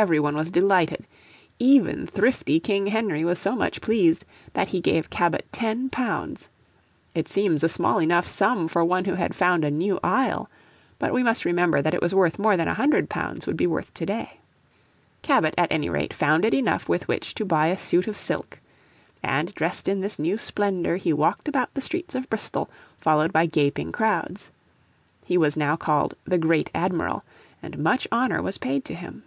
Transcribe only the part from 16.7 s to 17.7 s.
with which to buy